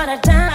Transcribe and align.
54th 0.00 0.49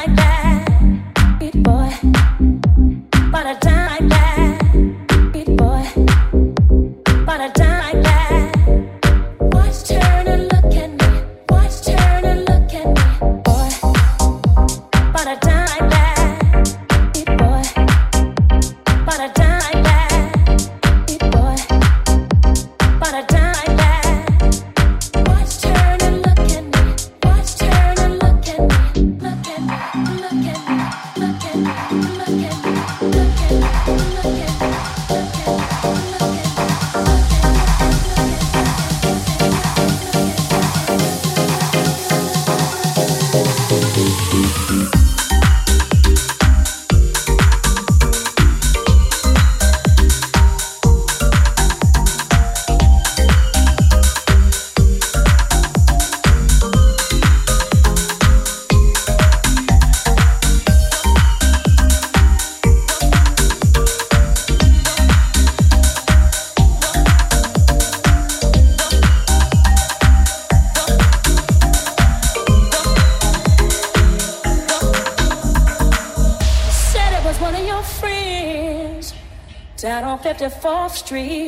Street, 80.96 81.45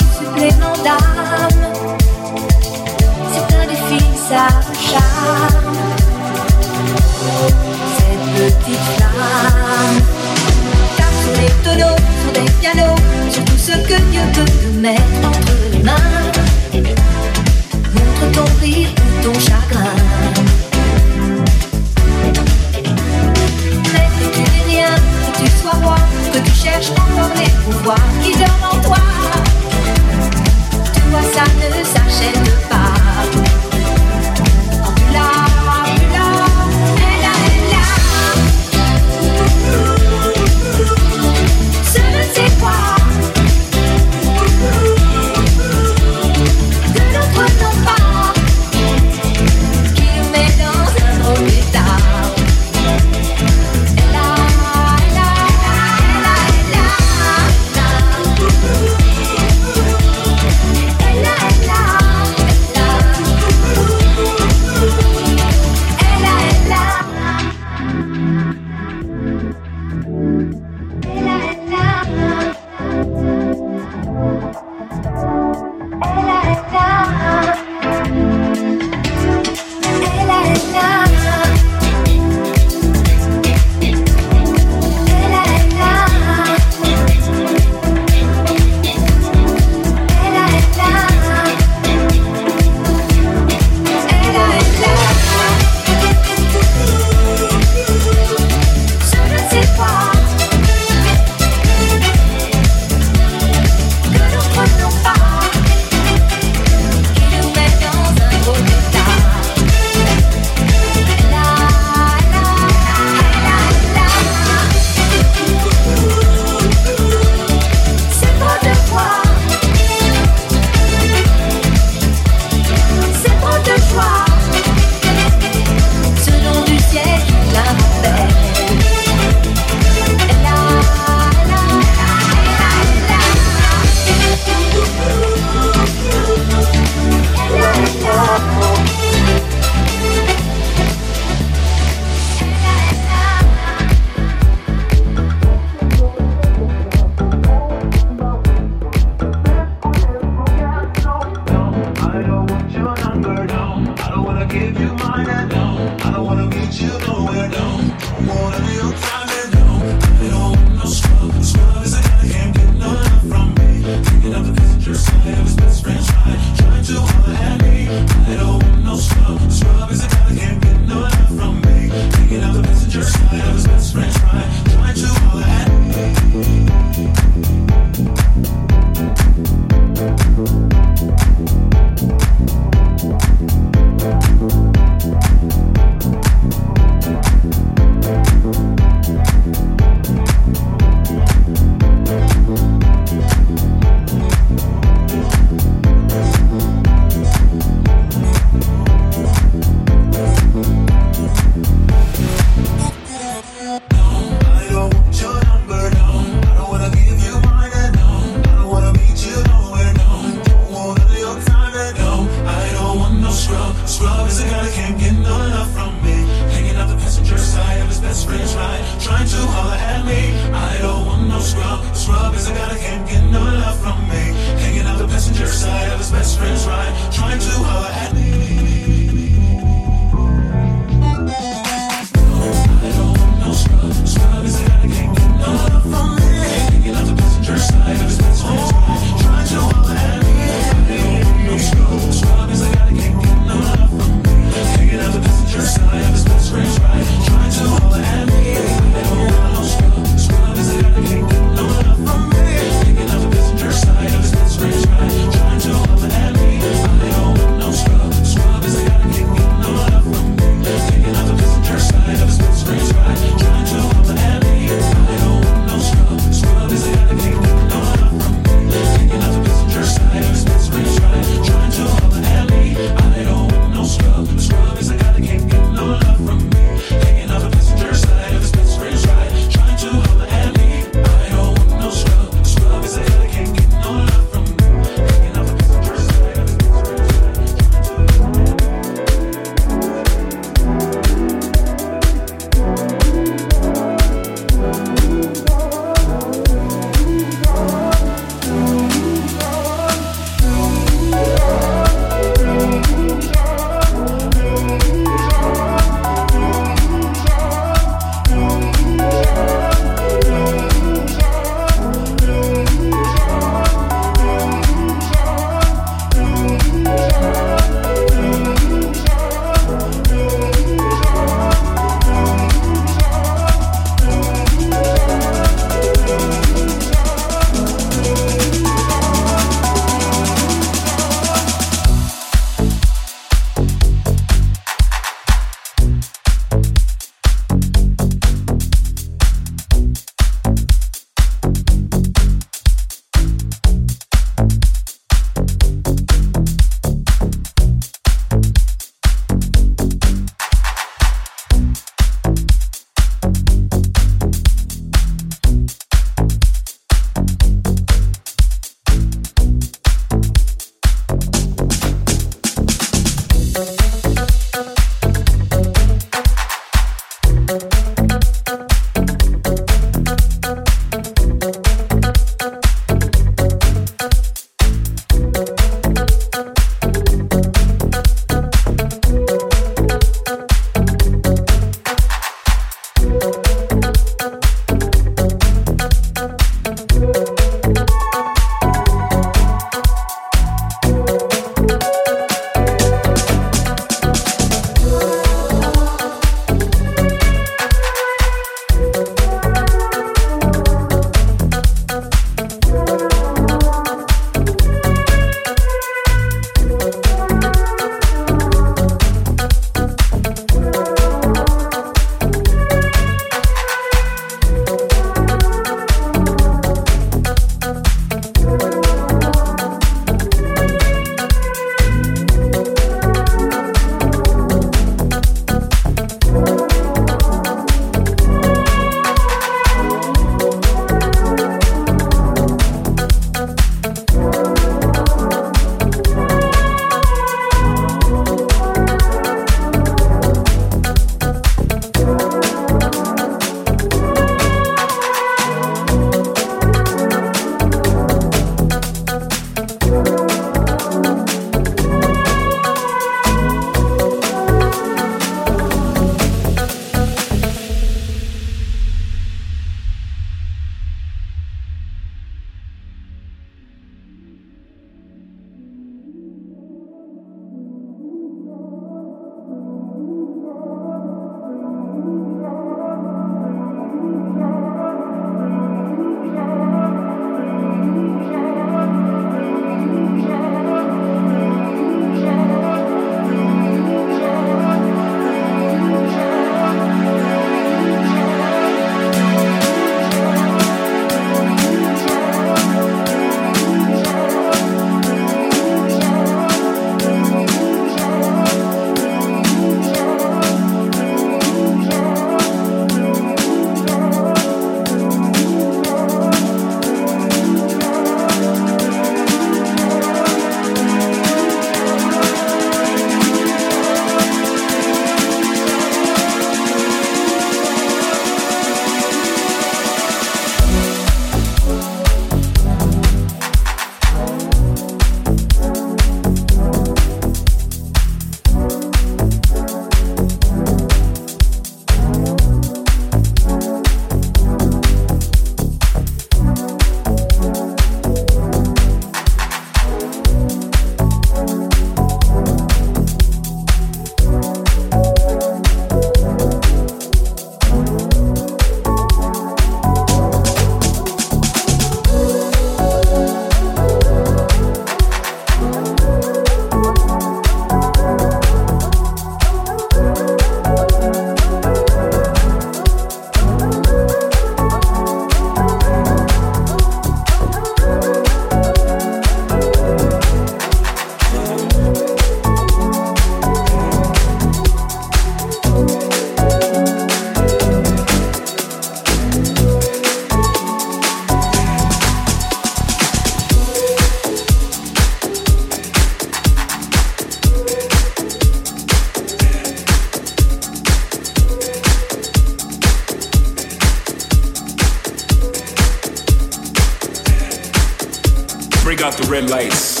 Break 598.90 599.02
out 599.02 599.12
the 599.12 599.28
red 599.30 599.48
lights. 599.48 600.00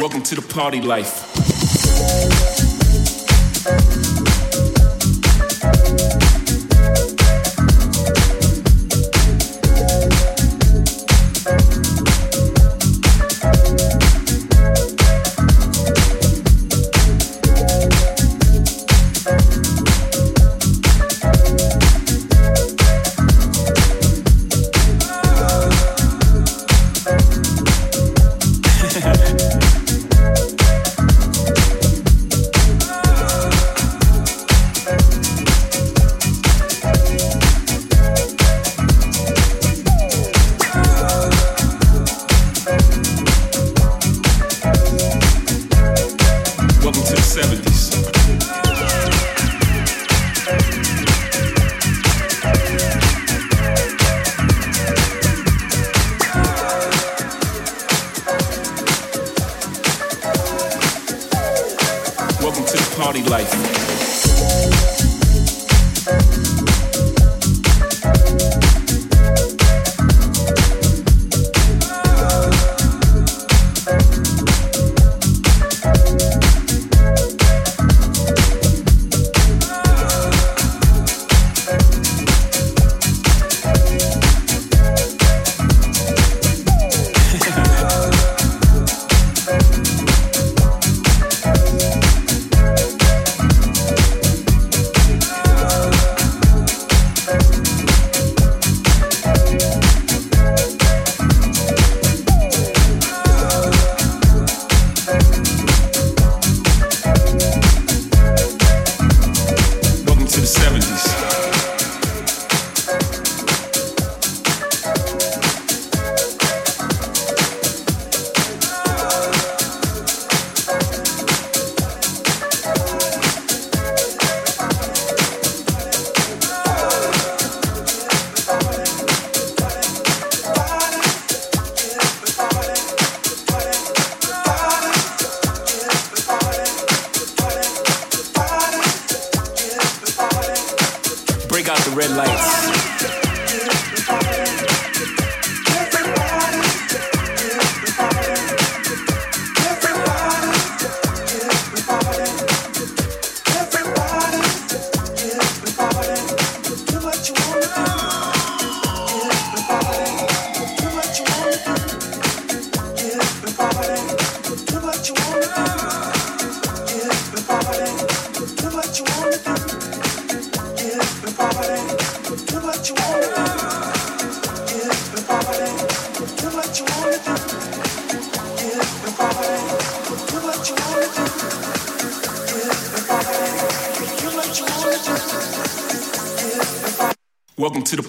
Welcome 0.00 0.24
to 0.24 0.34
the 0.34 0.42
party 0.42 0.80
life. 0.80 2.57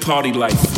Party 0.09 0.33
life. 0.33 0.68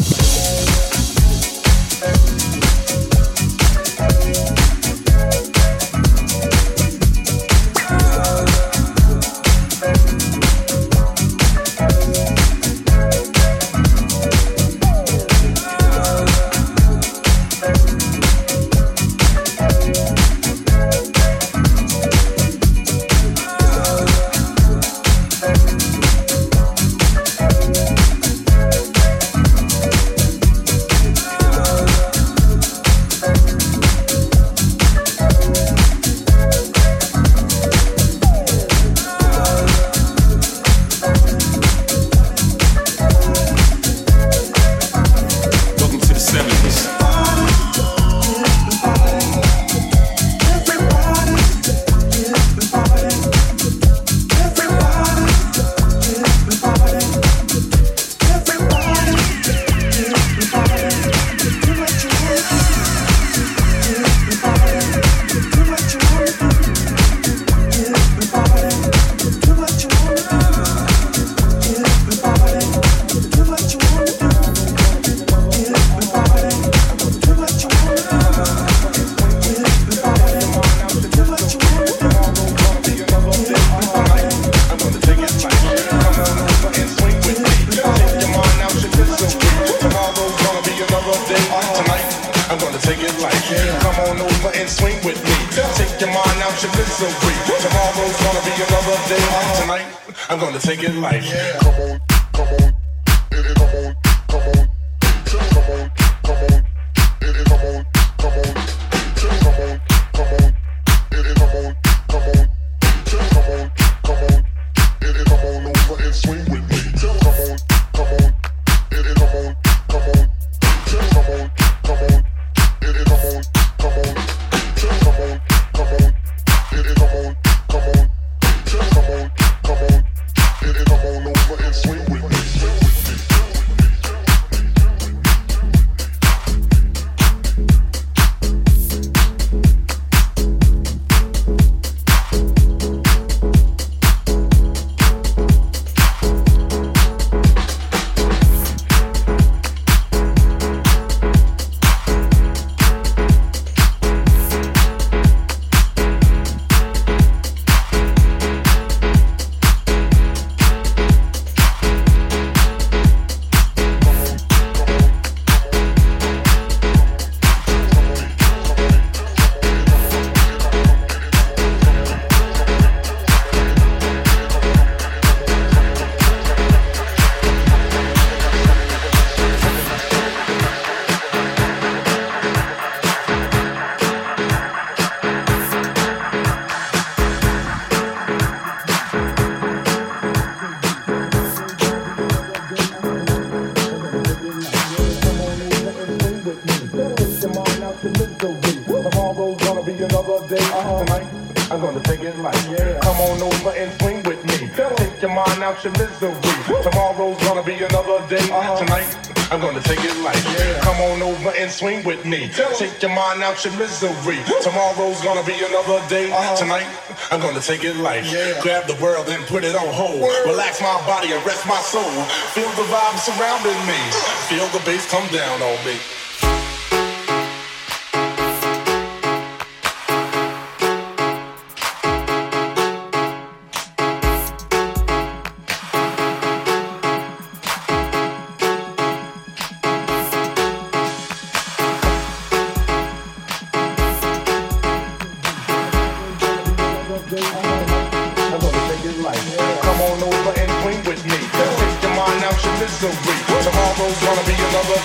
swing 211.81 212.03
with 212.05 212.23
me. 212.25 212.47
Take 212.77 213.01
your 213.01 213.09
mind 213.09 213.41
out 213.41 213.65
your 213.65 213.73
misery. 213.73 214.37
Tomorrow's 214.61 215.19
gonna 215.25 215.43
be 215.43 215.57
another 215.65 215.97
day. 216.07 216.31
Uh-huh. 216.31 216.55
Tonight, 216.55 216.85
I'm 217.31 217.41
gonna 217.41 217.59
take 217.59 217.83
it 217.83 217.95
light. 217.97 218.23
Grab 218.61 218.85
the 218.85 218.97
world 219.01 219.27
and 219.29 219.43
put 219.47 219.63
it 219.63 219.75
on 219.75 219.89
hold. 219.89 220.21
Relax 220.45 220.79
my 220.79 220.93
body 221.09 221.33
and 221.33 221.43
rest 221.43 221.65
my 221.65 221.81
soul. 221.81 222.13
Feel 222.53 222.69
the 222.77 222.85
vibe 222.85 223.17
surrounding 223.17 223.81
me. 223.89 223.97
Feel 224.45 224.67
the 224.77 224.83
bass 224.85 225.09
come 225.09 225.25
down 225.33 225.57
on 225.61 225.77
me. 225.83 225.97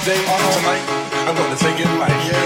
day 0.06 0.22
or. 0.22 0.38
I'm 1.26 1.34
gonna 1.34 1.56
take 1.56 1.80
it 1.80 1.90
like 1.98 2.10
yeah. 2.30 2.45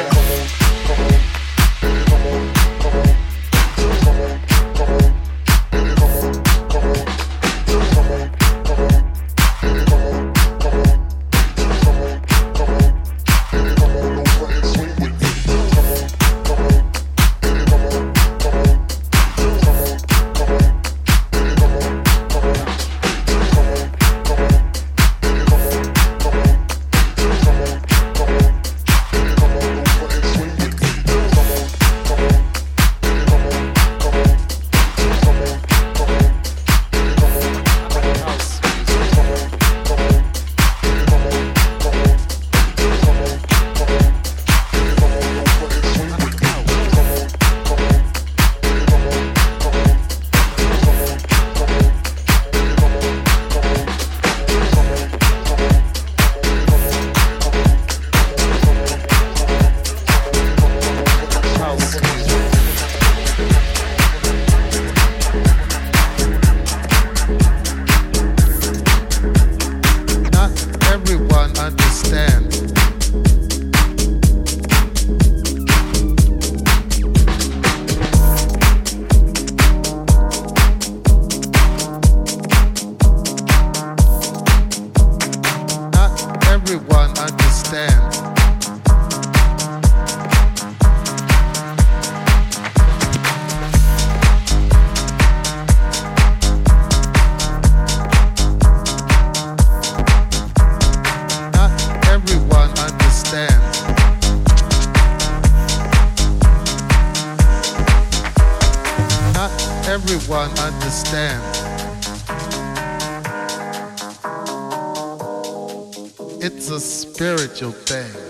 It's 116.42 116.70
a 116.70 116.78
spiritual 116.78 117.72
thing. 117.72 118.29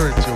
character. 0.00 0.29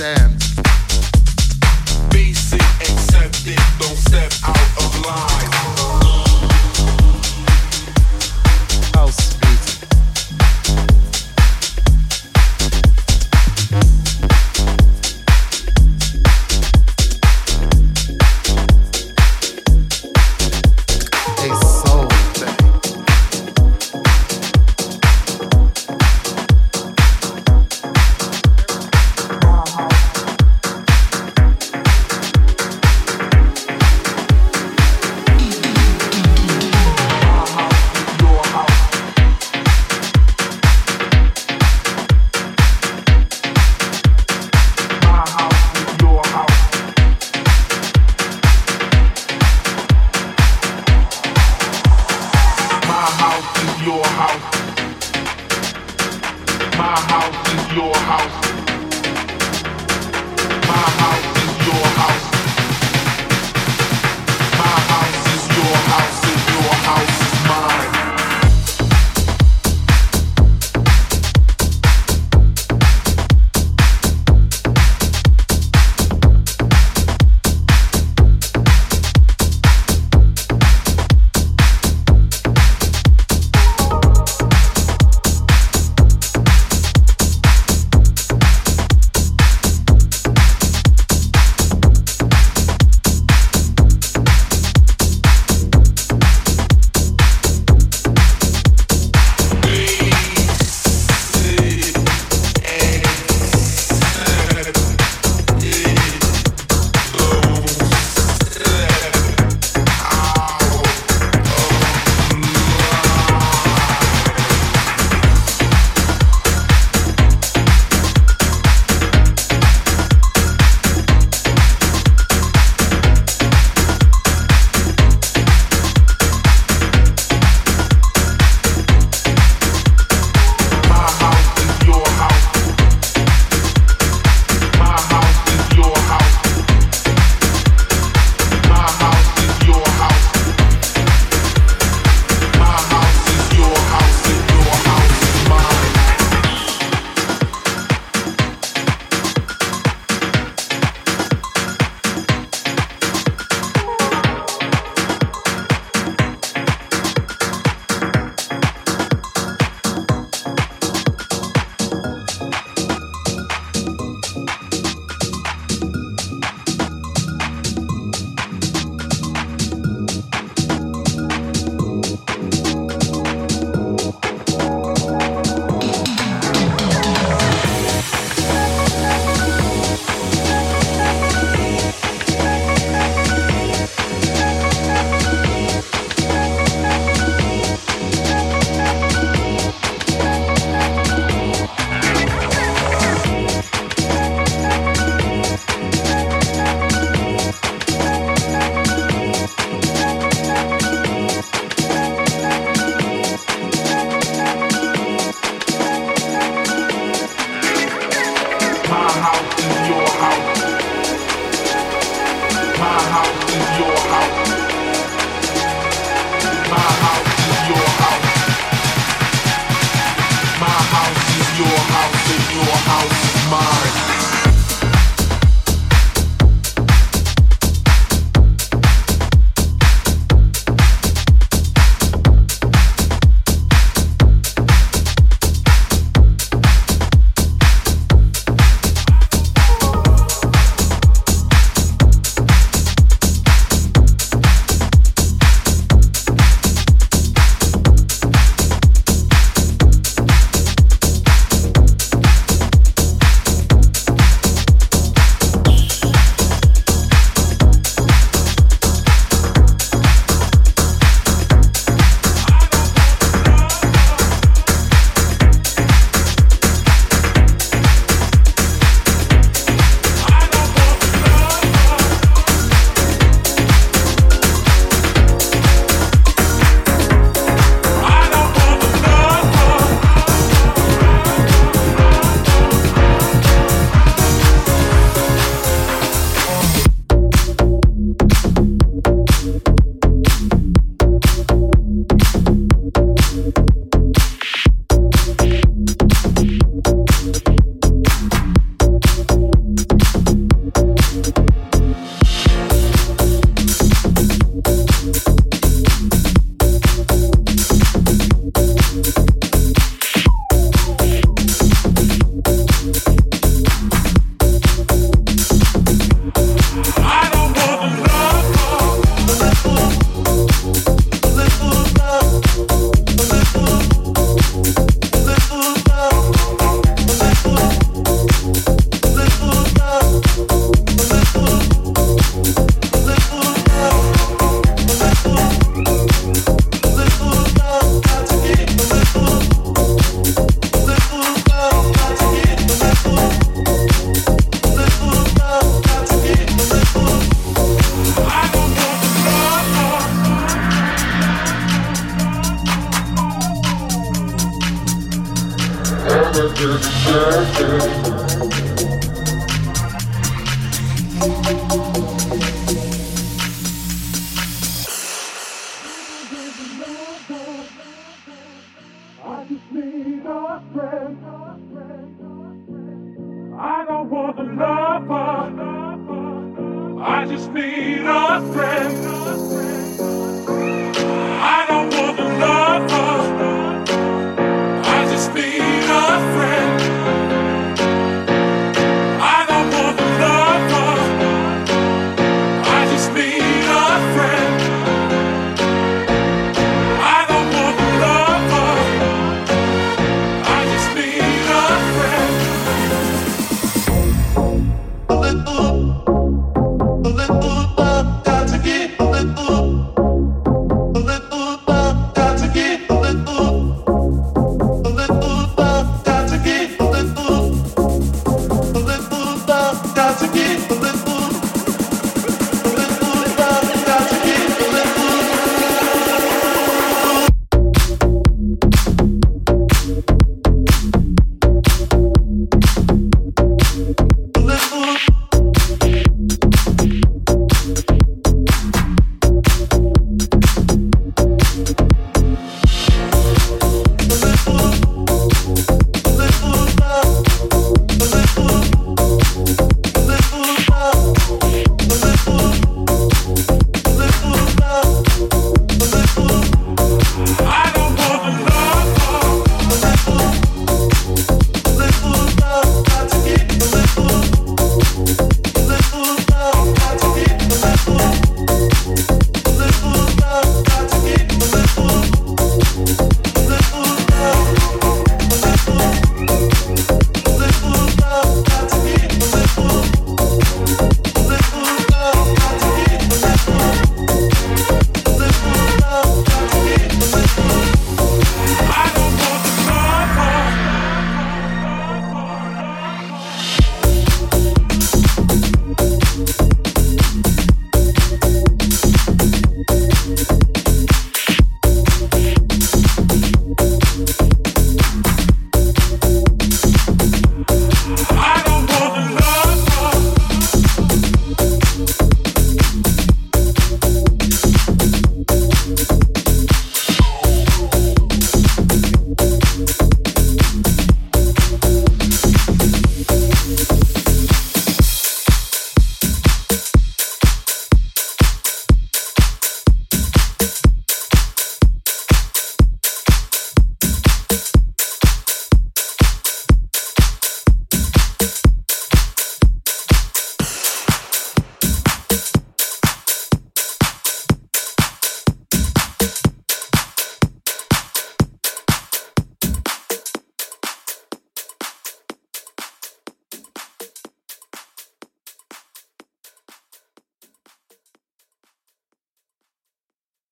Understands. 0.00 0.53